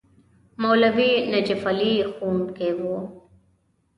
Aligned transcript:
مولوي 0.61 1.11
نجف 1.33 1.61
علي 1.69 1.93
ښوونکی 2.15 2.69
وو. 2.79 2.97